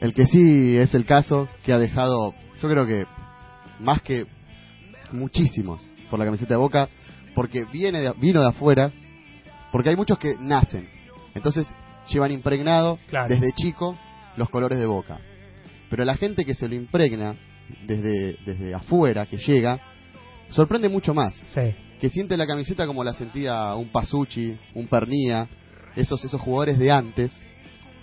[0.00, 3.06] El que sí es el caso, que ha dejado, yo creo que
[3.80, 4.26] más que
[5.12, 6.88] muchísimos por la camiseta de Boca,
[7.34, 8.92] porque viene de- vino de afuera,
[9.72, 10.88] porque hay muchos que nacen,
[11.34, 11.66] entonces
[12.10, 13.28] llevan impregnado Claro.
[13.28, 13.96] desde chico
[14.36, 15.18] los colores de Boca.
[15.88, 17.36] Pero la gente que se lo impregna
[17.86, 19.80] desde, desde afuera, que llega,
[20.48, 21.34] sorprende mucho más.
[21.54, 21.74] Sí.
[22.00, 25.46] Que siente la camiseta como la sentía un Pasucci, un Pernía,
[25.94, 27.32] esos, esos jugadores de antes,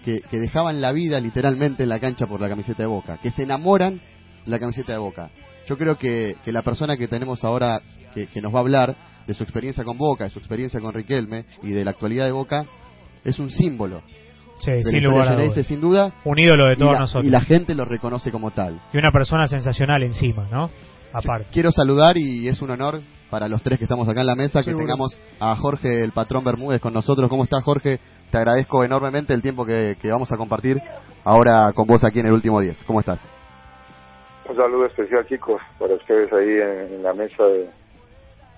[0.07, 3.29] que, que dejaban la vida literalmente en la cancha por la camiseta de Boca, que
[3.29, 3.95] se enamoran
[4.45, 5.31] de la camiseta de Boca.
[5.67, 7.81] Yo creo que, que la persona que tenemos ahora
[8.13, 8.95] que, que nos va a hablar
[9.27, 12.31] de su experiencia con Boca, de su experiencia con Riquelme y de la actualidad de
[12.31, 12.65] Boca,
[13.25, 14.01] es un símbolo.
[14.61, 15.67] Sí, historia lugar dudas.
[15.67, 16.13] sin duda.
[16.23, 17.25] Un ídolo de y todos la- nosotros.
[17.25, 18.79] Y la gente lo reconoce como tal.
[18.93, 20.69] Y una persona sensacional encima, ¿no?
[21.11, 21.47] Aparte.
[21.51, 24.63] Quiero saludar y es un honor para los tres que estamos acá en la mesa
[24.63, 27.29] que tengamos a Jorge, el patrón Bermúdez, con nosotros.
[27.29, 27.99] ¿Cómo estás, Jorge?
[28.31, 30.81] Te agradezco enormemente el tiempo que, que vamos a compartir
[31.23, 32.83] ahora con vos aquí en el último 10.
[32.85, 33.19] ¿Cómo estás?
[34.49, 37.69] Un saludo especial, chicos, para ustedes ahí en, en la mesa de,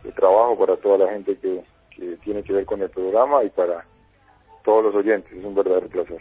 [0.03, 3.49] de trabajo, para toda la gente que, que tiene que ver con el programa y
[3.49, 3.85] para
[4.63, 5.31] todos los oyentes.
[5.31, 6.19] Es un verdadero placer.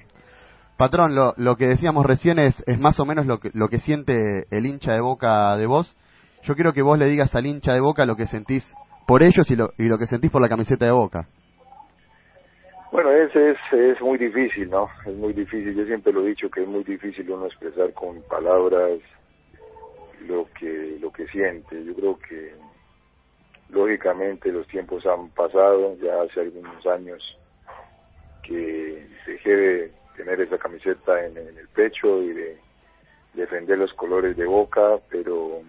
[0.79, 3.81] Patrón, lo, lo que decíamos recién es, es más o menos lo que, lo que
[3.81, 5.97] siente el hincha de Boca de vos.
[6.43, 8.65] Yo quiero que vos le digas al hincha de Boca lo que sentís
[9.07, 11.27] por ellos y lo, y lo que sentís por la camiseta de Boca.
[12.91, 14.89] Bueno, es, es, es muy difícil, ¿no?
[15.05, 15.75] Es muy difícil.
[15.75, 18.99] Yo siempre lo he dicho que es muy difícil uno expresar con palabras
[20.27, 21.85] lo que, lo que siente.
[21.85, 22.55] Yo creo que,
[23.69, 27.39] lógicamente, los tiempos han pasado, ya hace algunos años
[28.43, 32.59] que dejé de tener esa camiseta en, en el pecho y de
[33.35, 35.61] defender los colores de Boca, pero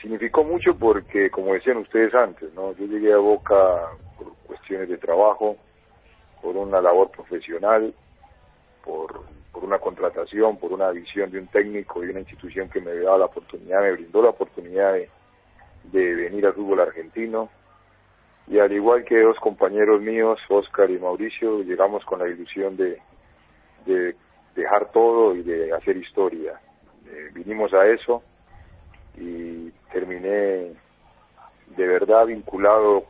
[0.00, 2.72] significó mucho porque, como decían ustedes antes, ¿no?
[2.72, 3.54] Yo llegué a Boca
[4.18, 5.56] por cuestiones de trabajo,
[6.42, 7.94] por una labor profesional,
[8.84, 9.22] por,
[9.52, 13.18] por una contratación, por una visión de un técnico y una institución que me daba
[13.18, 15.08] la oportunidad, me brindó la oportunidad de,
[15.84, 17.48] de venir al fútbol argentino.
[18.48, 23.00] Y al igual que dos compañeros míos, Oscar y Mauricio, llegamos con la ilusión de,
[23.86, 24.14] de
[24.54, 26.60] dejar todo y de hacer historia.
[27.08, 28.22] Eh, vinimos a eso
[29.16, 30.74] y terminé
[31.74, 33.04] de verdad vinculado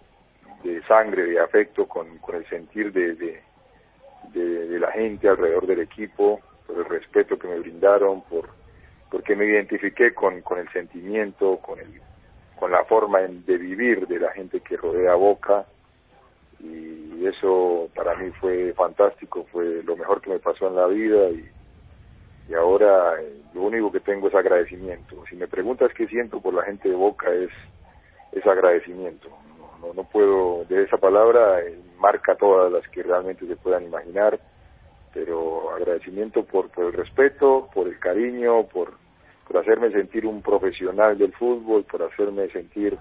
[0.62, 6.40] de sangre, de afecto con, con el sentir de, de, la gente alrededor del equipo,
[6.66, 8.50] por el respeto que me brindaron, por
[9.10, 12.00] porque me identifiqué con, con el sentimiento, con el
[12.56, 15.66] con la forma de vivir de la gente que rodea Boca.
[16.60, 21.30] Y eso para mí fue fantástico, fue lo mejor que me pasó en la vida
[21.30, 21.48] y,
[22.48, 25.24] y ahora eh, lo único que tengo es agradecimiento.
[25.28, 27.50] Si me preguntas qué siento por la gente de Boca es,
[28.32, 29.28] es agradecimiento.
[29.58, 33.84] No, no, no puedo, de esa palabra eh, marca todas las que realmente se puedan
[33.84, 34.38] imaginar,
[35.12, 38.92] pero agradecimiento por, por el respeto, por el cariño, por,
[39.46, 42.96] por hacerme sentir un profesional del fútbol, por hacerme sentir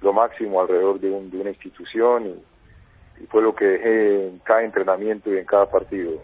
[0.00, 4.38] lo máximo alrededor de, un, de una institución y, y fue lo que dejé en
[4.38, 6.20] cada entrenamiento y en cada partido.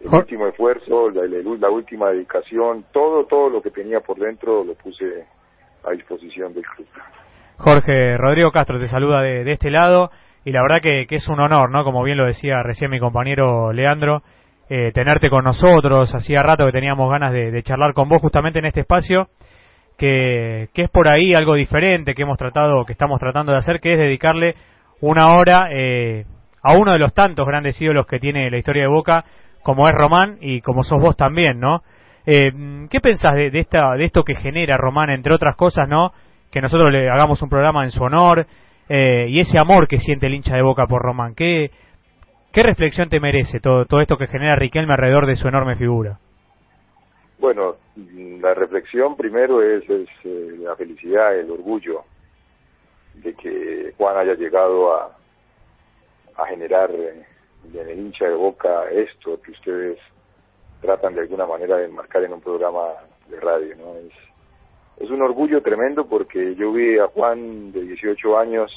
[0.00, 4.64] El último esfuerzo, la, la- la última dedicación, todo, todo lo que tenía por dentro
[4.64, 5.04] lo puse
[5.84, 6.86] a disposición del club.
[7.58, 10.10] Jorge Rodrigo Castro te saluda de, de este lado
[10.44, 11.84] y la verdad que, que es un honor, ¿no?
[11.84, 14.22] Como bien lo decía recién mi compañero Leandro,
[14.68, 16.14] eh, tenerte con nosotros.
[16.14, 19.28] Hacía rato que teníamos ganas de, de charlar con vos justamente en este espacio,
[19.96, 23.80] que, que es por ahí algo diferente que hemos tratado, que estamos tratando de hacer,
[23.80, 24.54] que es dedicarle
[25.00, 26.24] una hora eh,
[26.62, 29.24] a uno de los tantos grandes ídolos que tiene la historia de Boca,
[29.64, 31.82] como es Román y como sos vos también, ¿no?
[32.26, 32.52] Eh,
[32.90, 36.12] ¿Qué pensás de, esta, de esto que genera Román, entre otras cosas, ¿no?
[36.52, 38.46] Que nosotros le hagamos un programa en su honor
[38.88, 41.34] eh, y ese amor que siente el hincha de Boca por Román.
[41.34, 41.70] ¿Qué,
[42.52, 46.18] qué reflexión te merece todo, todo esto que genera Riquelme alrededor de su enorme figura?
[47.38, 52.02] Bueno, la reflexión primero es, es eh, la felicidad, el orgullo
[53.14, 55.16] de que Juan haya llegado a,
[56.36, 57.24] a generar eh,
[57.72, 59.98] el hincha de boca esto que ustedes
[60.80, 62.88] tratan de alguna manera de enmarcar en un programa
[63.28, 63.96] de radio, ¿no?
[63.96, 64.12] Es,
[64.98, 68.70] es un orgullo tremendo porque yo vi a Juan de 18 años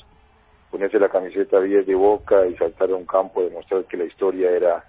[0.72, 4.52] ponerse la camiseta 10 de boca y saltar a un campo, demostrar que la historia
[4.52, 4.84] era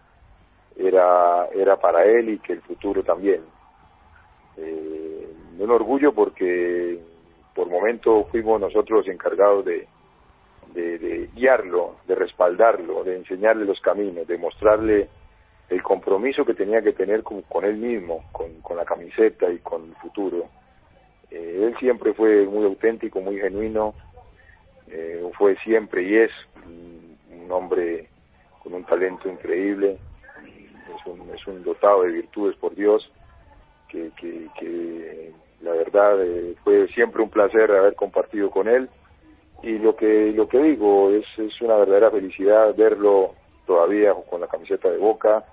[0.77, 3.43] era era para él y que el futuro también.
[4.57, 5.29] Eh,
[5.59, 7.01] un orgullo porque
[7.55, 9.89] por momento fuimos nosotros encargados de,
[10.75, 15.09] de, de guiarlo, de respaldarlo, de enseñarle los caminos, de mostrarle
[15.69, 19.95] el compromiso que tenía que tener con, él mismo, con, la camiseta y con el
[19.97, 20.49] futuro.
[21.31, 23.95] Eh, él siempre fue muy auténtico, muy genuino,
[24.89, 26.31] eh, fue siempre y es
[26.65, 28.09] un, hombre
[28.63, 29.97] con un talento increíble
[30.95, 33.11] es un, es un dotado de virtudes por Dios,
[33.89, 35.33] que, que,
[35.63, 38.89] la verdad eh, fue siempre un placer haber compartido con él
[39.63, 43.35] y lo que lo que digo es, es una verdadera felicidad verlo
[43.67, 45.45] todavía con la camiseta de Boca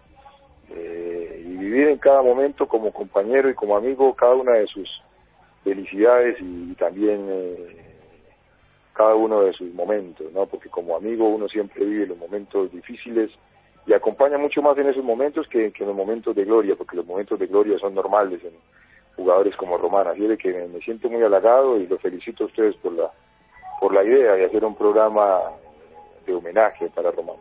[0.70, 4.90] eh, y vivir en cada momento como compañero y como amigo cada una de sus
[5.64, 7.86] felicidades y, también eh,
[8.94, 10.46] cada uno de sus momentos, ¿no?
[10.46, 13.32] Porque como amigo uno siempre vive los momentos difíciles
[13.86, 17.06] y acompaña mucho más en esos momentos que, en los momentos de gloria, porque los
[17.06, 18.54] momentos de gloria son normales en
[19.16, 20.08] jugadores como Román.
[20.08, 23.12] Así que me, siento muy halagado y los felicito a ustedes por la
[23.80, 25.40] por la idea de hacer un programa
[26.26, 27.38] de homenaje para Román.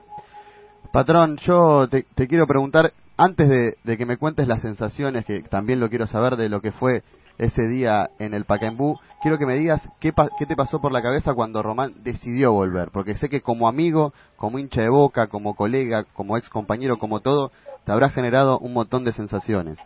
[0.92, 3.48] Patrón, yo te, quiero preguntar, antes
[3.82, 7.02] de, que me cuentes las sensaciones, que también lo quiero saber de lo que fue
[7.36, 11.02] ese día en el Pacaembú, quiero que me digas qué, qué te pasó por la
[11.02, 15.56] cabeza cuando Román decidió volver, porque sé que como amigo, como hincha de boca, como
[15.56, 17.50] colega, como ex compañero, como todo,
[17.84, 19.78] te habrá generado un montón de sensaciones.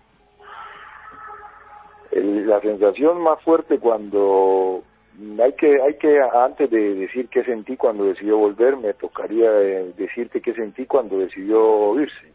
[2.12, 4.82] la sensación más fuerte cuando
[5.42, 9.92] hay que, hay que, antes de decir qué sentí cuando decidió volver, me tocaría eh,
[9.96, 12.32] decirte qué sentí cuando decidió irse.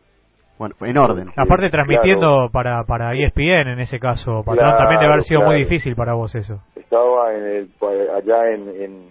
[0.57, 1.30] Bueno, en orden.
[1.35, 5.95] Aparte transmitiendo para, para ESPN en ese caso, Patrón, también debe haber sido muy difícil
[5.95, 6.62] para vos eso.
[6.75, 7.69] Estaba en el,
[8.15, 9.07] allá en, en,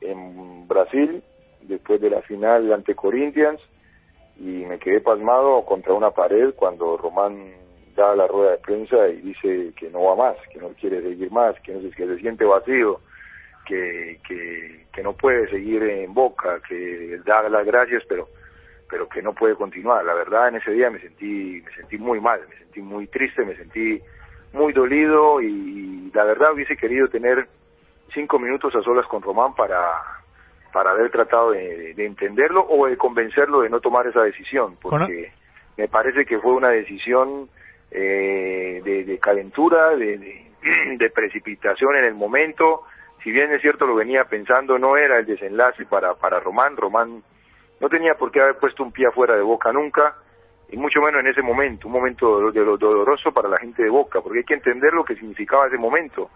[0.00, 1.22] en Brasil,
[1.62, 3.60] después de la final ante Corinthians,
[4.38, 7.52] y me quedé pasmado contra una pared cuando Román
[8.00, 11.30] da la rueda de prensa y dice que no va más, que no quiere seguir
[11.30, 13.00] más, que, no, que se siente vacío,
[13.66, 18.28] que, que, que no puede seguir en Boca, que da las gracias, pero
[18.88, 20.04] pero que no puede continuar.
[20.04, 23.44] La verdad, en ese día me sentí me sentí muy mal, me sentí muy triste,
[23.44, 24.00] me sentí
[24.52, 27.46] muy dolido y la verdad hubiese querido tener
[28.12, 29.78] cinco minutos a solas con Román para
[30.72, 35.32] para haber tratado de, de entenderlo o de convencerlo de no tomar esa decisión, porque
[35.76, 37.48] me parece que fue una decisión
[37.90, 40.46] eh, de, calentura, de,
[40.96, 42.82] de, precipitación en el momento.
[43.22, 46.76] Si bien es cierto lo venía pensando, no era el desenlace para, para Román.
[46.76, 47.22] Román
[47.80, 50.16] no tenía por qué haber puesto un pie afuera de Boca nunca,
[50.70, 53.90] y mucho menos en ese momento, un momento de lo doloroso para la gente de
[53.90, 56.30] Boca, porque hay que entender lo que significaba ese momento.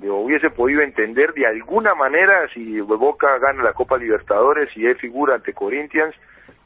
[0.00, 4.96] Yo hubiese podido entender de alguna manera si Boca gana la Copa Libertadores, si él
[4.96, 6.14] figura ante Corinthians,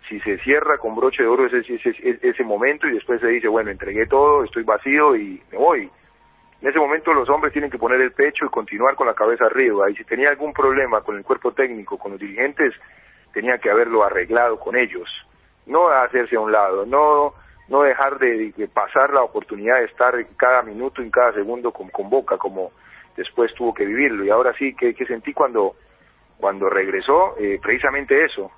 [0.08, 3.48] si se cierra con broche de oro ese, ese, ese momento y después se dice,
[3.48, 5.90] bueno, entregué todo, estoy vacío y me voy.
[6.60, 9.46] En ese momento los hombres tienen que poner el pecho y continuar con la cabeza
[9.46, 9.90] arriba.
[9.90, 12.74] Y si tenía algún problema con el cuerpo técnico, con los dirigentes,
[13.32, 15.08] tenía que haberlo arreglado con ellos.
[15.66, 17.34] No hacerse a un lado, no
[17.68, 22.10] no dejar de, pasar la oportunidad de estar cada minuto y cada segundo con, con
[22.10, 22.72] Boca, como
[23.16, 24.24] después tuvo que vivirlo.
[24.24, 25.76] Y ahora sí, que, que sentí cuando,
[26.38, 27.36] cuando regresó?
[27.38, 28.50] Eh, precisamente eso,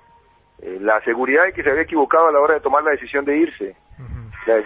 [0.59, 3.25] eh, la seguridad de que se había equivocado a la hora de tomar la decisión
[3.25, 3.75] de irse,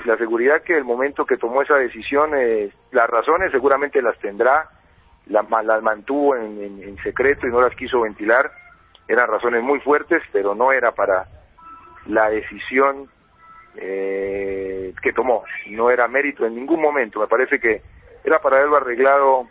[0.06, 4.70] la, seguridad que el momento que tomó esa decisión, eh, las razones seguramente las tendrá,
[5.26, 8.52] las, las mantuvo en, secreto y no las quiso ventilar,
[9.08, 11.26] eran razones muy fuertes, pero no era para
[12.06, 13.10] la decisión
[13.76, 17.82] eh, que tomó, no era mérito en ningún momento, me parece que
[18.24, 19.48] era para haberlo arreglado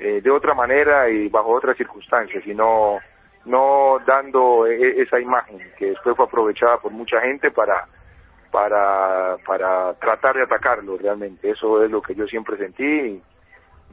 [0.00, 2.98] de otra manera y bajo otras circunstancias, y no
[3.44, 7.86] no dando e, e, esa imagen que después fue aprovechada por mucha gente para
[8.50, 11.50] para para tratar de atacarlo realmente.
[11.50, 13.22] Eso es lo que yo siempre sentí y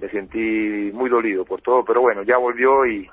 [0.01, 3.09] me sentí muy dolido por todo pero bueno ya volvió y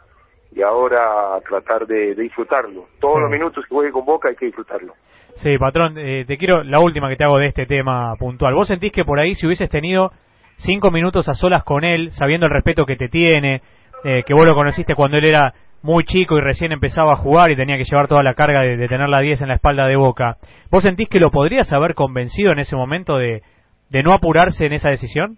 [0.56, 2.86] y ahora tratar de, disfrutarlo.
[3.00, 4.94] Todos los minutos que juegue con Boca hay que disfrutarlo.
[5.36, 8.54] Sí patrón eh, te quiero la última que te hago de este tema puntual.
[8.54, 10.12] Vos sentís que por ahí si hubieses tenido
[10.56, 13.62] cinco minutos a solas con él sabiendo el respeto que te tiene
[14.04, 17.50] eh, que vos lo conociste cuando él era muy chico y recién empezaba a jugar
[17.50, 19.96] y tenía que llevar toda la carga de, tener la 10 en la espalda de
[19.96, 20.36] Boca.
[20.70, 23.42] ¿Vos sentís que lo podrías haber convencido en ese momento de,
[23.90, 25.36] de no apurarse en esa decisión?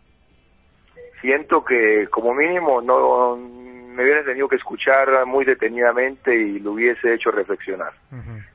[1.20, 7.14] Siento que como mínimo no me hubiera tenido que escuchar muy detenidamente y lo hubiese
[7.14, 7.92] hecho reflexionar.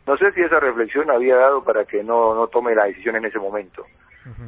[0.06, 3.26] No sé si esa reflexión había dado para que no, no tome la decisión en
[3.26, 3.86] ese momento,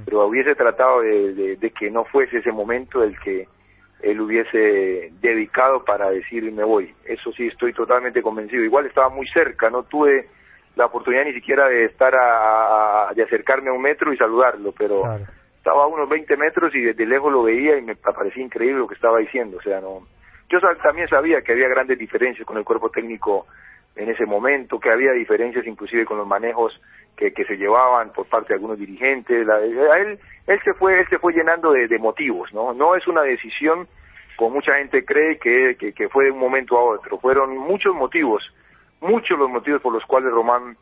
[0.05, 3.47] pero hubiese tratado de, de que no fuese ese momento el que
[4.01, 6.93] él hubiese dedicado para decir me voy.
[7.05, 8.63] Eso sí estoy totalmente convencido.
[8.63, 10.27] Igual estaba muy cerca, no tuve
[10.75, 15.03] la oportunidad ni siquiera de estar a, de acercarme a un metro y saludarlo, pero
[15.57, 18.87] estaba a unos 20 metros y desde lejos lo veía y me parecía increíble lo
[18.87, 20.01] que estaba diciendo, o sea, no
[20.53, 23.47] yo también sabía que había grandes diferencias con el cuerpo técnico
[23.95, 26.79] en ese momento, que había diferencias inclusive con los manejos
[27.15, 29.45] que, que se llevaban por parte de algunos dirigentes.
[29.45, 32.73] La, él, él se fue, él se fue llenando de, de, motivos, ¿no?
[32.73, 33.88] No es una decisión
[34.35, 37.19] como mucha gente cree que, que, fue de un momento a otro.
[37.19, 38.43] Fueron muchos motivos,
[39.00, 40.75] muchos los motivos por los cuales Román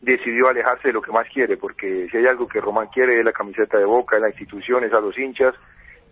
[0.00, 3.24] decidió alejarse de lo que más quiere, porque si hay algo que Román quiere es
[3.24, 5.54] la camiseta de Boca, es la institución, es a los hinchas,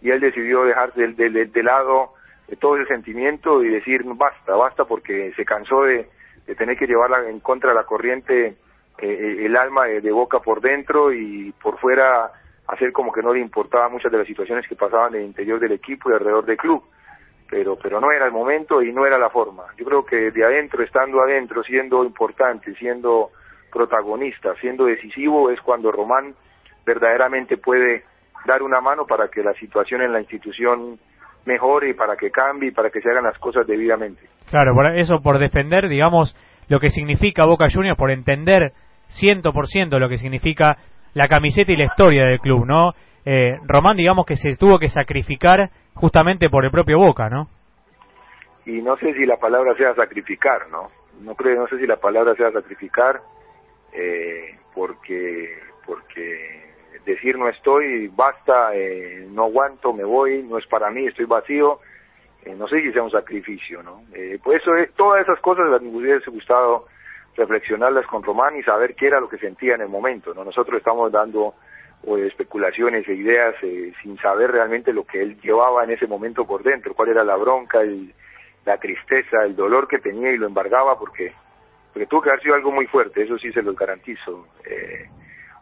[0.01, 2.13] y él decidió dejarse de, lado
[2.61, 6.09] todo ese sentimiento y decir basta, basta, porque se cansó de,
[6.57, 8.57] tener que llevarla en contra de la corriente eh,
[8.99, 12.31] eh, el alma de, Boca por dentro y por fuera
[12.69, 15.59] hacer como que no le importaba muchas de las situaciones que pasaban en el interior
[15.59, 16.83] del equipo y alrededor del club.
[17.51, 19.65] Pero, pero no era el momento y no era la forma.
[19.77, 23.31] Yo creo que de adentro, estando adentro, siendo importante, siendo
[23.71, 26.35] protagonista, siendo decisivo, es cuando Román
[26.87, 28.05] verdaderamente puede
[28.47, 30.99] dar una mano para que la situación en la institución
[31.47, 34.23] mejore para que cambie y para que se hagan las cosas debidamente.
[34.51, 36.37] Claro, por eso por defender, digamos,
[36.69, 38.73] lo que significa Boca Juniors, por entender
[39.21, 40.79] 100% lo que significa
[41.15, 42.93] la camiseta y la historia del club, ¿no?
[43.25, 47.49] Eh, Román, digamos que se tuvo que sacrificar justamente por el propio Boca, ¿no?
[48.67, 50.91] Y no sé si la palabra sea sacrificar, ¿no?
[51.21, 53.21] No creo, no sé si la palabra sea sacrificar,
[53.93, 56.64] eh, porque porque
[57.05, 61.81] decir no estoy, basta, eh, no aguanto, me voy, no es para mí, estoy vacío,
[62.45, 64.03] eh, no sé si sea un sacrificio, ¿no?
[64.15, 66.87] Eh, pues eso es, todas esas cosas las me hubiese gustado
[67.37, 70.45] reflexionarlas con Román y saber qué era lo que sentía en el momento, ¿no?
[70.45, 71.55] Nosotros estamos dando
[72.07, 73.55] especulaciones e ideas
[74.03, 77.35] sin saber realmente lo que él llevaba en ese momento por dentro, cuál era la
[77.37, 78.13] bronca, el,
[78.67, 81.33] la tristeza, el dolor que tenía y lo embargaba porque
[81.95, 84.49] porque tuvo que haber sido algo muy fuerte, eso sí se lo garantizo.
[84.69, 85.09] Eh,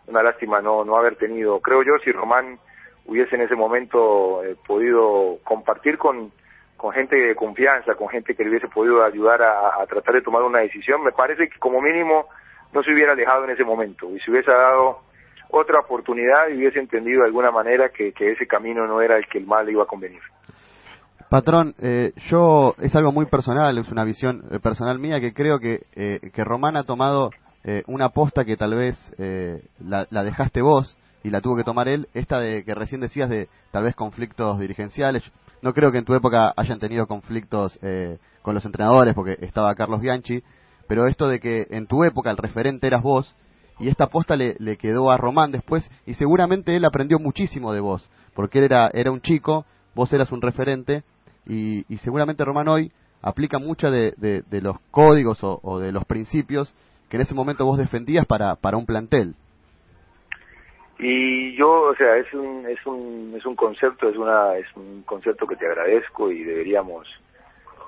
[0.06, 2.58] una lástima no, no haber tenido, creo yo, si Román
[3.06, 6.32] hubiese en ese momento eh, podido compartir con,
[6.76, 10.42] con gente de confianza, con gente que le hubiese podido ayudar a, tratar de tomar
[10.42, 12.26] una decisión, me parece que como mínimo
[12.72, 15.00] no se hubiera alejado en ese momento y se hubiese dado
[15.50, 19.26] otra oportunidad y hubiese entendido de alguna manera que, que ese camino no era el
[19.26, 20.22] que el mal le iba a convenir.
[21.32, 25.58] Patrón, eh, yo es algo muy personal, es una visión eh, personal mía que creo
[25.58, 27.30] que, eh, que Román ha tomado
[27.86, 28.96] una aposta que tal vez
[29.78, 33.48] la, dejaste vos y la tuvo que tomar él, esta de que recién decías de
[33.70, 35.22] tal vez conflictos dirigenciales.
[35.62, 37.78] No creo que en tu época hayan tenido conflictos
[38.42, 40.42] con los entrenadores porque estaba Carlos Bianchi,
[40.88, 43.34] pero esto de que en tu época el referente eras vos
[43.78, 48.10] y esta aposta le, quedó a Román después y seguramente él aprendió muchísimo de vos
[48.34, 51.02] porque él era, era un chico, vos eras un referente
[51.46, 56.74] y, seguramente Román hoy aplica muchos de, de, los códigos o, de los principios
[57.12, 59.34] que en ese momento vos defendías para, para un plantel.
[60.98, 65.02] Y yo, o sea, es un, es un, es un concepto, es una, es un
[65.02, 67.06] concepto que te agradezco y deberíamos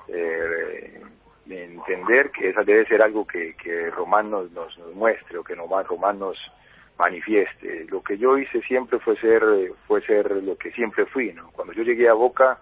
[0.09, 1.01] eh,
[1.49, 6.19] entender que esa debe ser algo que, que Román nos, nos, muestre o que Román
[6.19, 6.37] nos
[6.99, 7.87] manifieste.
[7.89, 9.41] Lo que yo hice siempre fue ser,
[9.87, 11.49] fue ser lo que siempre fui, ¿no?
[11.49, 12.59] Cuando yo llegué a Boca,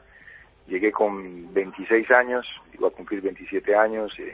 [0.68, 4.34] Llegué con 26 años, iba a cumplir 27 años, eh,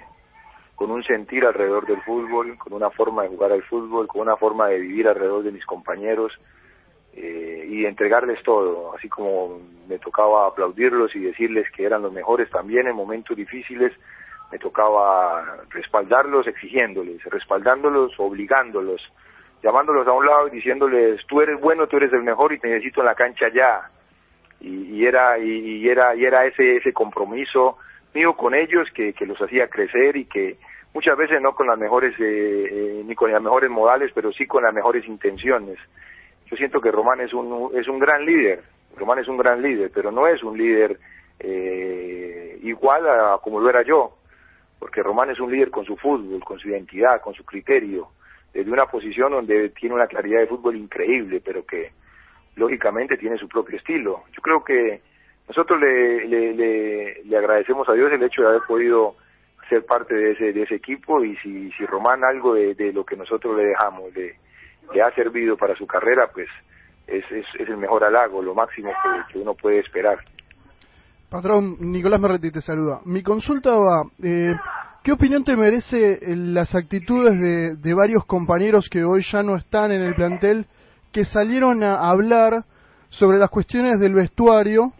[0.79, 4.37] con un sentir alrededor del fútbol, con una forma de jugar al fútbol, con una
[4.37, 6.31] forma de vivir alrededor de mis compañeros
[7.17, 9.59] eh, y entregarles todo, así como
[9.89, 13.91] me tocaba aplaudirlos y decirles que eran los mejores también en momentos difíciles,
[14.53, 19.01] me tocaba respaldarlos exigiéndoles, respaldándolos, obligándolos,
[19.61, 22.69] llamándolos a un lado y diciéndoles, tú eres bueno, tú eres el mejor y te
[22.69, 23.91] necesito en la cancha ya,
[24.61, 27.77] y, era y, era y era ese ese compromiso
[28.13, 30.57] mío con ellos que los hacía crecer y que
[30.93, 34.45] muchas veces no con las mejores eh, eh, ni con las mejores modales pero sí
[34.45, 35.77] con las mejores intenciones
[36.45, 38.63] yo siento que Román es un es un gran líder
[38.97, 40.99] Román es un gran líder pero no es un líder
[41.39, 44.15] eh, igual a como lo era yo
[44.79, 48.09] porque Román es un líder con su fútbol con su identidad con su criterio
[48.53, 51.91] desde una posición donde tiene una claridad de fútbol increíble pero que
[52.59, 54.23] lógicamente tiene su propio estilo.
[54.33, 55.01] Yo creo que
[55.47, 59.15] nosotros le, le, le, agradecemos a Dios el hecho de haber podido
[59.69, 63.15] ser parte de ese, de ese equipo y si, Román algo de, de lo que
[63.15, 64.35] nosotros le dejamos le,
[64.93, 66.47] le ha servido para su carrera, pues
[67.07, 68.91] es, es, el mejor halago, lo máximo
[69.31, 70.19] que, uno puede esperar.
[71.29, 73.01] Patrón, Nicolás Merretti te saluda.
[73.05, 74.53] Mi consulta va, eh,
[75.03, 79.91] ¿qué opinión te merece las actitudes de, de varios compañeros que hoy ya no están
[79.91, 80.65] en el plantel
[81.11, 82.63] que salieron a hablar
[83.09, 84.93] sobre las cuestiones del vestuario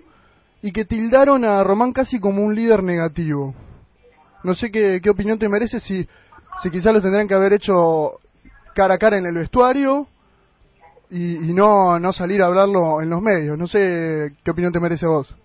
[0.62, 3.56] y que tildaron a Román casi como un líder negativo.
[4.43, 6.08] No sé qué, opinión te merece, si,
[6.62, 8.19] si quizás lo tendrían que haber hecho
[8.74, 10.08] cara a cara en el vestuario
[11.10, 13.58] y, y no, no salir a hablarlo en los medios.
[13.58, 15.36] No sé qué opinión te merece vos.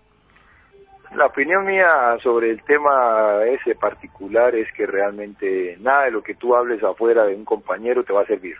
[1.15, 6.35] La opinión mía sobre el tema ese particular es que realmente nada de lo que
[6.35, 8.57] tú hables afuera de un compañero te va a servir,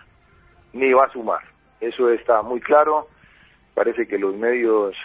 [0.71, 1.41] ni va a sumar.
[1.81, 3.07] Eso está muy claro.
[3.73, 4.95] Parece que los medios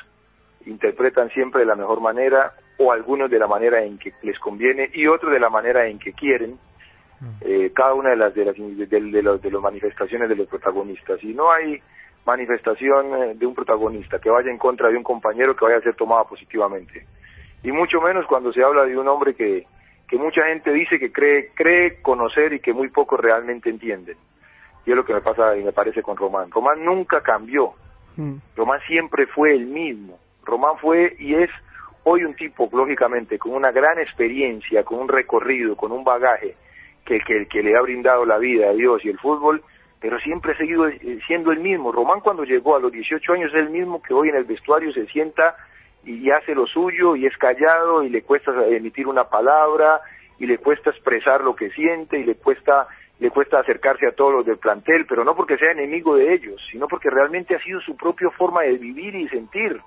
[0.64, 4.88] interpretan siempre de la mejor manera o algunos de la manera en que les conviene
[4.94, 6.58] y otros de la manera en que quieren.
[7.42, 10.48] eh, cada una de las de las de, de, los, de las manifestaciones de los
[10.48, 11.22] protagonistas.
[11.22, 11.78] Y no hay
[12.24, 15.82] manifestación eh, de un protagonista que vaya en contra de un compañero que vaya a
[15.82, 17.06] ser tomada positivamente.
[17.62, 19.66] Y mucho menos cuando se habla de un hombre que,
[20.08, 24.16] que mucha gente dice que cree, cree conocer y que muy pocos realmente entienden.
[24.86, 26.50] Y es lo que me pasa y me parece con Román.
[26.50, 27.74] Román nunca cambió.
[28.16, 28.36] Mm.
[28.56, 30.18] Román siempre fue el mismo.
[30.44, 31.50] Román fue y es
[32.04, 36.54] hoy un tipo, lógicamente, con una gran experiencia, con un recorrido, con un bagaje
[37.04, 39.62] que, que, que le ha brindado la vida a Dios y el fútbol,
[40.00, 41.92] pero siempre ha seguido eh, siendo el mismo.
[41.92, 44.92] Román cuando llegó a los 18 años es el mismo que hoy en el vestuario
[44.92, 45.56] se sienta
[46.04, 50.00] y hace lo suyo y es callado y le cuesta emitir una palabra
[50.38, 52.88] y le cuesta expresar lo que siente y le cuesta
[53.18, 56.58] le cuesta acercarse a todos los del plantel, pero no porque sea enemigo de ellos,
[56.72, 59.78] sino porque realmente ha sido su propia forma de vivir y sentir.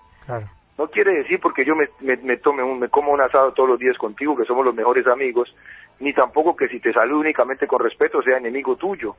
[0.77, 3.79] No quiere decir porque yo me, me, tome un, me como un asado todos los
[3.79, 5.53] días contigo, que somos los mejores amigos,
[5.99, 9.15] ni tampoco que si te saludo únicamente con respeto sea enemigo tuyo.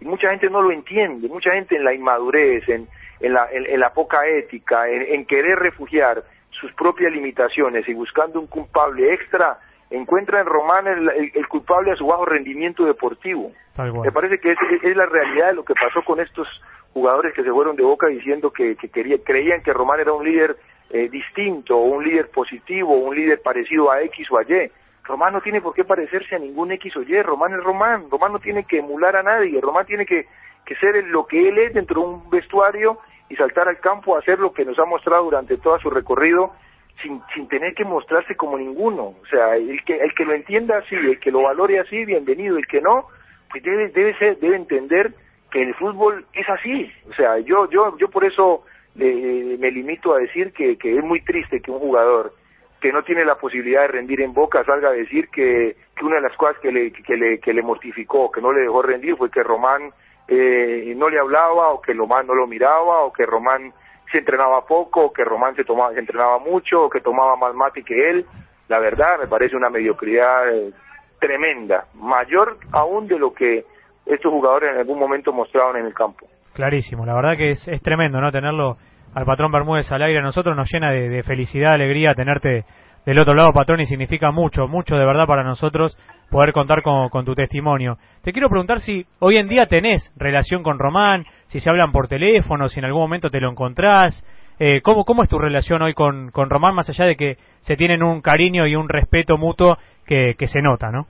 [0.00, 2.86] Y mucha gente no lo entiende, mucha gente en la inmadurez, en,
[3.20, 8.46] en, la, en, la poca ética, en, querer refugiar sus propias limitaciones y buscando un
[8.46, 9.58] culpable extra,
[9.90, 13.50] encuentra en Román el, culpable a su bajo rendimiento deportivo.
[13.76, 16.46] Me parece que es, es, la realidad de lo que pasó con estos
[16.92, 20.56] jugadores que se fueron de boca diciendo que, que creían que Román era un líder
[20.92, 24.70] eh, distinto, un líder positivo, un líder parecido a X o a Y.
[25.04, 28.32] Román no tiene por qué parecerse a ningún X o Y, Román es Román, Román
[28.32, 30.26] no tiene que emular a nadie, Román tiene que,
[30.64, 34.18] que ser lo que él es dentro de un vestuario y saltar al campo a
[34.18, 36.52] hacer lo que nos ha mostrado durante todo su recorrido
[37.00, 39.14] sin, sin tener que mostrarse como ninguno.
[39.22, 42.58] O sea, el que, el que lo entienda así, el que lo valore así, bienvenido,
[42.58, 43.06] el que no,
[43.50, 45.14] pues debe, debe ser, debe entender
[45.50, 46.92] que el fútbol es así.
[47.08, 51.20] O sea, yo, yo, yo por eso me limito a decir que, que es muy
[51.22, 52.34] triste que un jugador
[52.82, 56.16] que no tiene la posibilidad de rendir en Boca salga a decir que, que una
[56.16, 59.16] de las cosas que le, que le, que le mortificó, que no le dejó rendir
[59.16, 59.92] fue que Román
[60.26, 63.72] eh, no le hablaba o que Román no lo miraba o que Román
[64.10, 67.54] se entrenaba poco o que Román se, tomaba, se entrenaba mucho o que tomaba más
[67.54, 68.26] mate que él.
[68.66, 70.72] La verdad me parece una mediocridad eh,
[71.20, 73.64] tremenda, mayor aún de lo que
[74.06, 76.26] estos jugadores en algún momento mostraron en el campo.
[76.52, 78.30] Clarísimo, la verdad que es, tremendo, ¿no?
[78.30, 78.76] Tenerlo
[79.14, 82.64] al patrón Bermúdez al aire a nosotros nos llena de, felicidad, alegría tenerte
[83.06, 85.98] del otro lado, patrón, y significa mucho, mucho de verdad para nosotros
[86.30, 87.98] poder contar con, con, tu testimonio.
[88.22, 92.06] Te quiero preguntar si hoy en día tenés relación con Román, si se hablan por
[92.06, 94.24] teléfono, si en algún momento te lo encontrás.
[94.58, 97.76] Eh, ¿cómo, ¿Cómo es tu relación hoy con, con Román, más allá de que se
[97.76, 101.06] tienen un cariño y un respeto mutuo que, que se nota, no?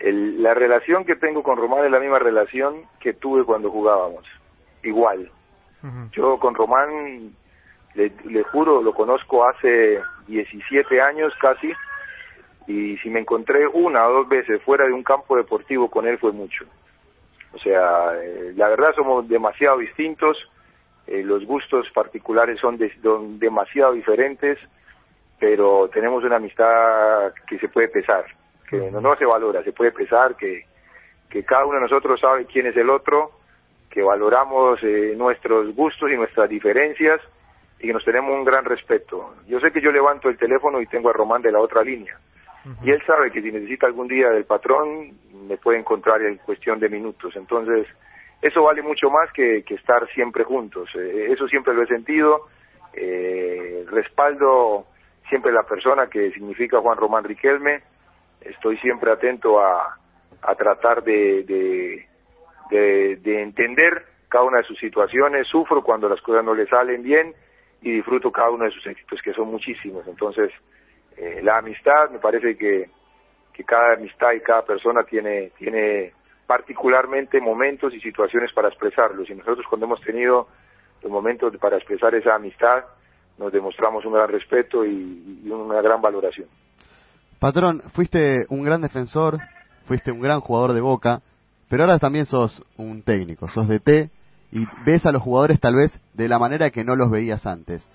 [0.00, 4.24] La relación que tengo con Román es la misma relación que tuve cuando jugábamos,
[4.82, 5.30] igual.
[6.12, 7.34] Yo con Román,
[7.94, 11.72] le, le, juro, lo conozco hace 17 años casi,
[12.66, 16.18] y si me encontré una o dos veces fuera de un campo deportivo con él
[16.18, 16.64] fue mucho.
[17.52, 20.38] O sea, eh, la verdad somos demasiado distintos,
[21.06, 24.58] eh, los gustos particulares son, son demasiado diferentes,
[25.38, 28.24] pero tenemos una amistad que se puede pesar
[28.80, 30.64] que no, se valora, se puede pensar que,
[31.28, 33.32] que cada uno de nosotros sabe quién es el otro,
[33.90, 37.20] que valoramos eh, nuestros gustos y nuestras diferencias
[37.78, 39.34] y que nos tenemos un gran respeto.
[39.46, 42.18] Yo sé que yo levanto el teléfono y tengo a Román de la otra línea.
[42.82, 45.12] Y él sabe que si necesita algún día del patrón,
[45.46, 47.36] me puede encontrar en cuestión de minutos.
[47.36, 47.86] Entonces,
[48.40, 50.88] eso vale mucho más que, que estar siempre juntos.
[50.94, 52.48] Eh, eso siempre lo he sentido.
[52.94, 54.86] Eh, respaldo
[55.28, 57.82] siempre la persona que significa Juan Román Riquelme
[58.44, 59.98] estoy siempre atento a,
[60.42, 66.44] a tratar de, de, de, entender cada una de sus situaciones, sufro cuando las cosas
[66.44, 67.34] no le salen bien
[67.82, 70.06] y disfruto cada uno de sus éxitos, que son muchísimos.
[70.06, 70.50] Entonces,
[71.16, 72.88] eh, la amistad, me parece que,
[73.52, 76.12] que cada amistad y cada persona tiene, tiene
[76.46, 79.28] particularmente momentos y situaciones para expresarlos.
[79.30, 80.48] Y nosotros cuando hemos tenido
[81.02, 82.84] los momentos para expresar esa amistad,
[83.38, 86.48] nos demostramos un gran respeto y una gran valoración.
[87.38, 89.38] Patrón, fuiste un gran defensor,
[89.86, 91.22] fuiste un gran jugador de boca,
[91.68, 94.10] pero ahora también sos un técnico, sos de T
[94.52, 97.86] y ves a los jugadores tal vez de la manera que no los veías antes.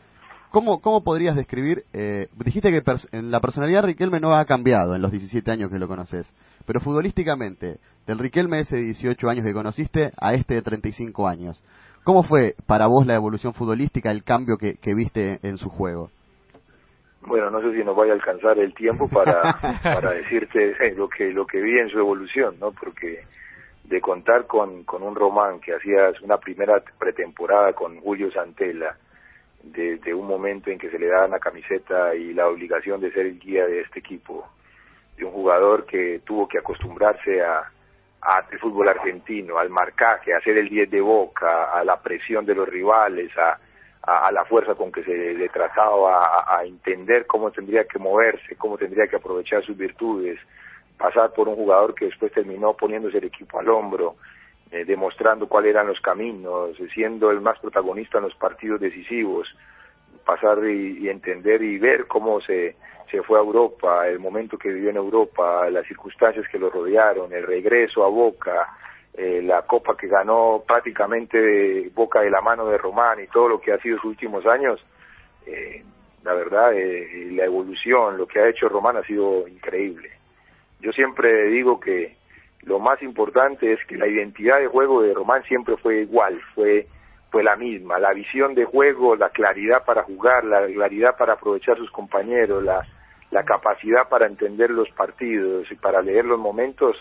[0.52, 1.86] ¿Cómo, cómo podrías describir?
[1.94, 5.78] Eh, dijiste que en la personalidad Riquelme no ha cambiado en los 17 años que
[5.78, 6.28] lo conoces,
[6.66, 11.64] pero futbolísticamente, del Riquelme de ese 18 años que conociste a este de 35 años,
[12.04, 16.10] ¿cómo fue para vos la evolución futbolística, el cambio que viste en su juego?
[17.22, 21.32] Bueno, no sé si nos vaya a alcanzar el tiempo para, para decirte lo que,
[21.32, 22.72] lo que vi en su evolución, ¿no?
[22.72, 23.24] Porque
[23.84, 28.96] de contar con, con un Román que hacías una primera pretemporada con Julio Santella,
[29.64, 33.26] de, un momento en que se le da la camiseta y la obligación de ser
[33.26, 34.48] el guía de este equipo,
[35.18, 37.70] de un jugador que tuvo que acostumbrarse a,
[38.22, 42.46] a el fútbol argentino, al marcaje, a hacer el 10 de boca, a la presión
[42.46, 43.60] de los rivales, a,
[44.10, 48.78] a, la fuerza con que se le trataba, a, entender cómo tendría que moverse, cómo
[48.78, 50.40] tendría que aprovechar sus virtudes,
[50.98, 54.16] pasar por un jugador que después terminó poniéndose el equipo al hombro,
[54.72, 59.48] eh, demostrando cuáles eran los caminos, siendo el más protagonista en los partidos decisivos,
[60.26, 62.76] pasar y, y entender y ver cómo se,
[63.12, 67.32] se fue a Europa, el momento que vivió en Europa, las circunstancias que lo rodearon,
[67.34, 68.68] el regreso a Boca,
[69.22, 73.60] eh, la copa que ganó prácticamente Boca de la mano de Román y todo lo
[73.60, 74.80] que ha sido sus últimos años,
[75.46, 75.84] eh,
[76.24, 80.10] la verdad, eh, la evolución, lo que ha hecho Román ha sido increíble.
[80.80, 82.16] Yo siempre digo que
[82.62, 86.88] lo más importante es que la identidad de juego de Román siempre fue igual, fue
[87.30, 91.78] fue la misma, la visión de juego, la claridad para jugar, la claridad para aprovechar
[91.78, 92.88] sus compañeros, la,
[93.32, 96.96] la capacidad para entender los partidos y para leer los momentos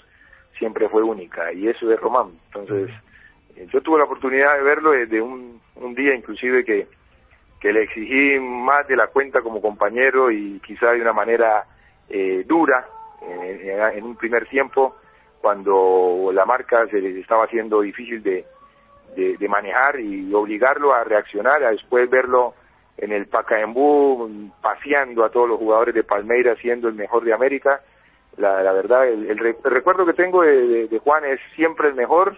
[0.56, 2.30] siempre fue única y eso es Román.
[2.46, 2.90] Entonces,
[3.56, 6.86] eh, yo tuve la oportunidad de verlo desde un, un día inclusive que,
[7.60, 11.64] que le exigí más de la cuenta como compañero y quizá de una manera
[12.08, 12.86] eh, dura
[13.22, 14.96] eh, en un primer tiempo
[15.40, 18.44] cuando la marca se les estaba haciendo difícil de,
[19.16, 22.54] de, de manejar y obligarlo a reaccionar, a después verlo
[22.98, 27.80] en el Pacaembú, paseando a todos los jugadores de Palmeiras, siendo el mejor de América.
[28.38, 32.36] La, la verdad, el, recuerdo que tengo de, de, Juan es siempre el mejor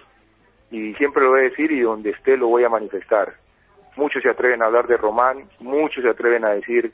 [0.70, 3.34] y siempre lo voy a decir y donde esté lo voy a manifestar.
[3.96, 6.92] Muchos se atreven a hablar de Román, muchos se atreven a decir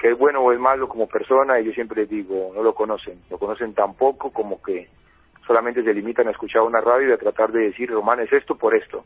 [0.00, 2.74] que es bueno o es malo como persona y yo siempre les digo, no lo
[2.74, 4.88] conocen, lo conocen tan poco como que
[5.46, 8.56] solamente se limitan a escuchar una radio y a tratar de decir Román es esto
[8.56, 9.04] por esto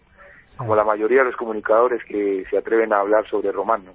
[0.57, 3.92] como la mayoría de los comunicadores que se atreven a hablar sobre Román, ¿no?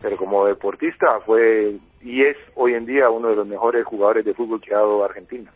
[0.00, 4.34] Pero como deportista fue y es hoy en día uno de los mejores jugadores de
[4.34, 5.50] fútbol que ha dado Argentina.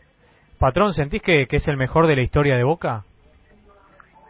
[0.59, 3.03] Patrón, ¿sentís que, es el mejor de la historia de Boca?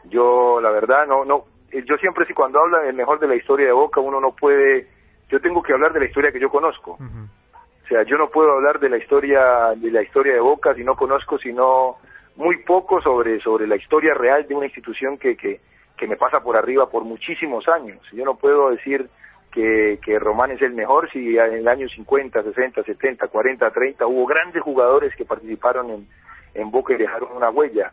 [0.05, 1.45] Yo, la verdad, no, no.
[1.71, 4.87] Yo siempre, si cuando habla del mejor de la historia de Boca, uno no puede.
[5.29, 6.93] Yo tengo que hablar de la historia que yo conozco.
[6.93, 10.83] O sea, yo no puedo hablar de la historia de la historia de Boca si
[10.83, 11.97] no conozco, sino
[12.35, 15.59] muy poco sobre sobre la historia real de una institución que que
[15.97, 17.99] que me pasa por arriba por muchísimos años.
[18.11, 19.09] Yo no puedo decir
[19.55, 24.05] que, que Román es el mejor si en el año 50, 60, 70, 40, 30
[24.05, 26.07] hubo grandes jugadores que participaron en,
[26.53, 27.91] en Boca y dejaron una huella.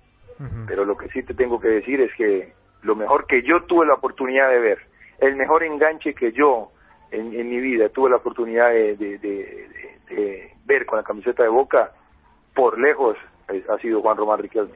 [0.67, 3.87] Pero lo que sí te tengo que decir es que lo mejor que yo tuve
[3.87, 4.79] la oportunidad de ver,
[5.21, 6.71] el mejor enganche que yo
[7.13, 11.49] en, en mi vida tuve la oportunidad de, de, de, ver con la camiseta de
[11.49, 11.93] Boca,
[12.57, 14.75] por lejos ha sido Juan Román Riquelme.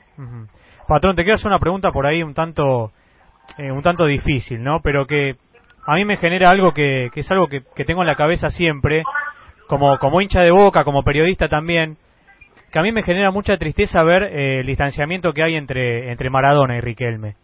[0.86, 2.92] Patrón, te quiero hacer una pregunta por ahí un tanto
[3.58, 4.80] eh, un tanto difícil, ¿no?
[4.82, 5.34] Pero que
[5.86, 9.04] a mí me genera algo que, que es algo que, tengo en la cabeza siempre,
[9.68, 11.96] como, como hincha de boca, como periodista también,
[12.72, 16.28] que a mí me genera mucha tristeza ver eh, el distanciamiento que hay entre, entre
[16.28, 17.36] Maradona y Riquelme.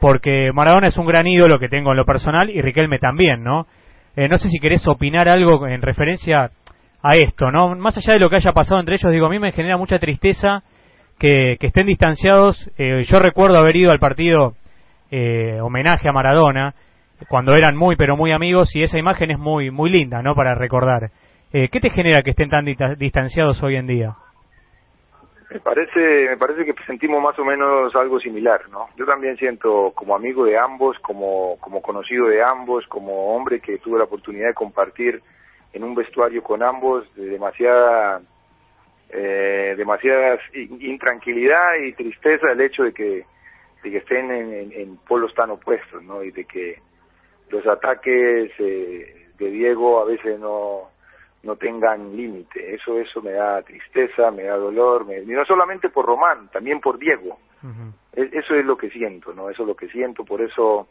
[0.00, 3.66] Porque Maradona es un gran ídolo que tengo en lo personal y Riquelme también, ¿no?
[4.16, 6.50] Eh, no sé si querés opinar algo en referencia
[7.02, 7.74] a esto, ¿no?
[7.76, 9.98] Más allá de lo que haya pasado entre ellos, digo, a mí me genera mucha
[9.98, 10.62] tristeza
[11.18, 12.70] que, que estén distanciados.
[12.78, 14.54] yo recuerdo haber ido al partido
[15.10, 16.74] eh, homenaje a Maradona
[17.28, 20.54] cuando eran muy pero muy amigos y esa imagen es muy muy linda no para
[20.54, 21.10] recordar.
[21.52, 22.64] Eh, qué te genera que estén tan
[22.98, 24.16] distanciados hoy en día
[25.50, 29.92] me parece me parece que sentimos más o menos algo similar no yo también siento
[29.94, 34.48] como amigo de ambos como como conocido de ambos como hombre que tuve la oportunidad
[34.48, 35.22] de compartir
[35.72, 38.20] en un vestuario con ambos de demasiada
[39.10, 43.24] eh, demasiada intranquilidad y tristeza el hecho de que
[43.82, 46.24] de que estén en, en, polos tan opuestos, ¿no?
[46.24, 46.80] Y de que
[47.50, 50.90] los ataques eh, de Diego a veces no
[51.42, 52.74] no tengan límite.
[52.74, 56.98] Eso eso me da tristeza, me da dolor, y no solamente por Román, también por
[56.98, 57.38] Diego.
[58.12, 59.50] Eso es lo que siento, ¿no?
[59.50, 60.88] Eso es lo que siento, por eso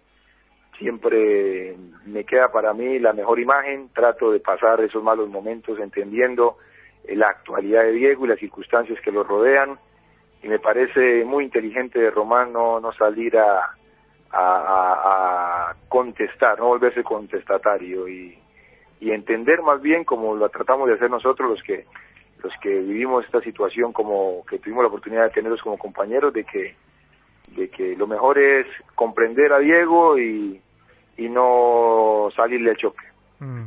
[0.78, 6.58] siempre me queda para mí la mejor imagen, trato de pasar esos malos momentos entendiendo
[7.08, 9.78] la actualidad de Diego y las circunstancias que lo rodean
[10.44, 13.76] y me parece muy inteligente de Román no, no salir a,
[14.32, 18.38] a, a, contestar, no volverse contestatario y,
[19.02, 21.86] entender más bien como lo tratamos de hacer nosotros los que
[22.42, 26.44] los que vivimos esta situación como que tuvimos la oportunidad de tenerlos como compañeros de
[26.44, 26.76] que
[27.56, 30.60] de que lo mejor es comprender a Diego y,
[31.18, 33.06] y no salirle al choque.
[33.40, 33.66] Mm.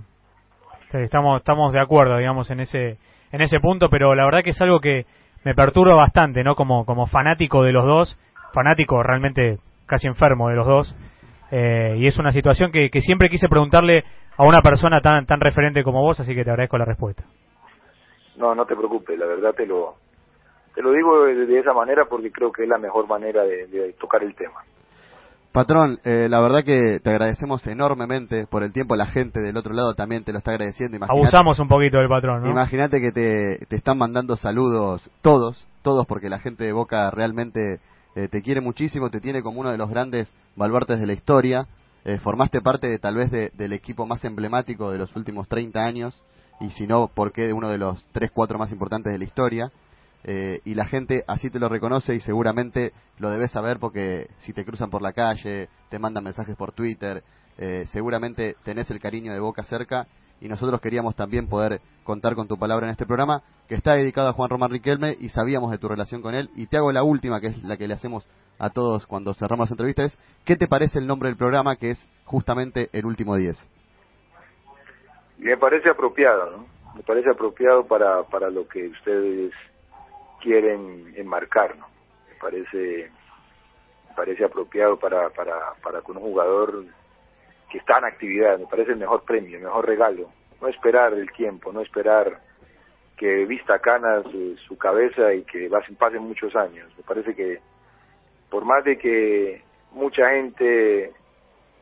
[0.95, 2.99] estamos estamos de acuerdo, digamos, en ese
[3.31, 5.07] en ese punto, pero la verdad que es algo que
[5.45, 6.55] me perturba bastante, ¿no?
[6.55, 8.19] Como, como fanático de los dos,
[8.53, 10.97] fanático realmente casi enfermo de los dos,
[11.51, 14.05] eh, y es una situación que, que siempre quise preguntarle
[14.37, 17.25] a una persona tan, tan referente como vos, así que te agradezco la respuesta.
[18.37, 19.97] no, no te preocupes, la verdad te lo,
[20.79, 24.23] te lo digo de, esa manera porque creo que es la mejor manera de, tocar
[24.23, 24.63] el tema.
[25.51, 28.95] Patrón, eh, la verdad que te agradecemos enormemente por el tiempo.
[28.95, 30.99] La gente del otro lado también te lo está agradeciendo.
[31.09, 32.51] Abusamos un poquito del patrón, ¿no?
[32.51, 37.81] Imagínate que te, te, están mandando saludos todos, todos, porque la gente de Boca realmente
[38.19, 41.69] eh, te quiere muchísimo, te tiene como uno de los grandes baluartes de la historia.
[42.05, 46.21] Eh, formaste parte de, tal vez del equipo más emblemático de los últimos 30 años
[46.61, 49.25] y si no, ¿por qué de uno de los 3, 4 más importantes de la
[49.25, 49.71] historia?
[50.25, 54.53] Eh, y la gente así te lo reconoce y seguramente lo debes saber porque si
[54.53, 57.23] te cruzan por la calle, te mandan mensajes por Twitter,
[57.57, 60.09] eh, seguramente tenés el cariño de Boca cerca
[60.41, 64.29] y nosotros queríamos también poder contar con tu palabra en este programa que está dedicado
[64.29, 67.03] a Juan Román Riquelme y sabíamos de tu relación con él y te hago la
[67.03, 70.69] última que es la que le hacemos a todos cuando cerramos las entrevistas ¿qué te
[70.69, 73.57] parece el nombre del programa que es justamente el último 10?
[75.39, 76.67] Me parece apropiado, ¿no?
[76.95, 79.53] Me parece apropiado para, para lo que ustedes
[80.41, 81.87] quieren enmarcar, ¿no?
[82.29, 83.11] Me parece,
[84.09, 86.85] me parece apropiado para, para, para con un jugador
[87.71, 90.31] que está en actividad, me parece el mejor premio, el mejor regalo.
[90.61, 92.41] No esperar el tiempo, no esperar
[93.17, 94.25] que vista canas
[94.67, 96.91] su, cabeza y que pasen muchos años.
[96.97, 97.61] Me parece que
[98.49, 101.13] por más de que mucha gente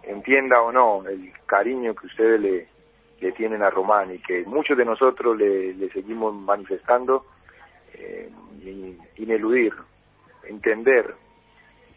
[0.02, 4.84] entienda o no el cariño que ustedes le, tienen a Román y que muchos de
[4.84, 7.26] nosotros le, le seguimos manifestando,
[7.94, 8.30] eh,
[9.16, 9.72] ineludir,
[10.44, 11.14] entender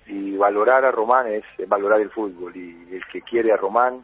[0.10, 4.04] y valorar a Román es valorar el fútbol y el que quiere a Román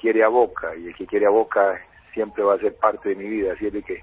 [0.00, 1.80] quiere a Boca y el que quiere a Boca
[2.12, 4.02] siempre va a ser parte de mi vida, así es de que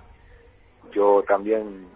[0.92, 1.88] yo también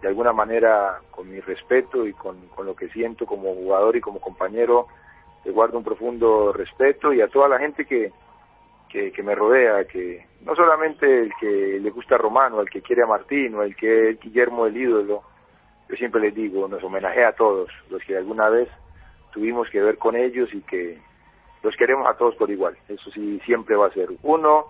[0.00, 4.00] de alguna manera con mi respeto y con, con lo que siento como jugador y
[4.00, 4.86] como compañero
[5.44, 8.12] le guardo un profundo respeto y a toda la gente que,
[8.88, 13.02] que, me rodea, que no solamente el que le gusta a Romano, el que quiere
[13.02, 15.22] a Martín o el que es Guillermo el ídolo,
[15.88, 18.68] yo siempre les digo, nos homenajea a todos los que alguna vez
[19.32, 20.98] tuvimos que ver con ellos y que
[21.62, 24.08] los queremos a todos por igual, eso sí, siempre va a ser.
[24.22, 24.66] Uno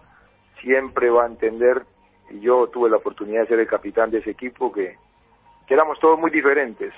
[0.61, 1.83] siempre va a entender,
[2.31, 4.96] y yo tuve la oportunidad de ser el capitán de ese equipo, que,
[5.66, 6.92] que éramos todos muy diferentes,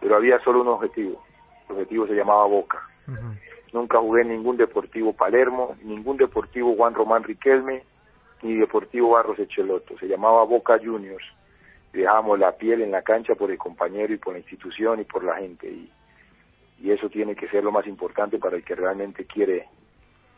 [0.00, 1.22] pero había solo un objetivo,
[1.68, 2.82] el objetivo se llamaba Boca.
[3.72, 7.82] Nunca jugué en ningún Deportivo Palermo, ningún Deportivo Juan Román Riquelme,
[8.42, 9.98] ni Deportivo Barros Echeloto.
[9.98, 11.24] Se llamaba Boca Juniors.
[11.92, 15.24] Dejamos la piel en la cancha por el compañero y por la institución y por
[15.24, 15.68] la gente.
[15.68, 15.90] Y,
[16.80, 19.66] y eso tiene que ser lo más importante para el que realmente quiere,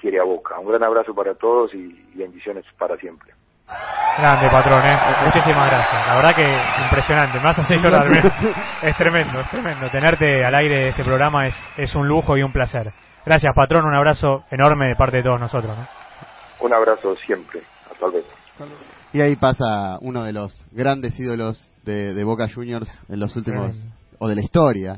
[0.01, 0.59] quiere a Boca.
[0.59, 3.33] Un gran abrazo para todos y, bendiciones para siempre.
[4.19, 4.97] Grande, patrón, ¿eh?
[5.27, 6.07] muchísimas gracias.
[6.07, 8.07] La verdad que impresionante, más así llorar.
[8.83, 9.91] es tremendo, es tremendo.
[9.91, 12.93] Tenerte al aire de este programa es, es un lujo y un placer.
[13.27, 13.85] Gracias, patrón.
[13.85, 15.77] Un abrazo enorme de parte de todos nosotros.
[16.61, 17.61] Un abrazo siempre.
[17.91, 18.27] Hasta luego.
[19.13, 23.77] Y ahí pasa uno de los grandes ídolos de, Boca Juniors en los últimos,
[24.19, 24.97] o de la historia,